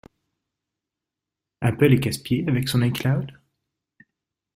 [1.61, 3.37] Apple est casse pied avec son icloud?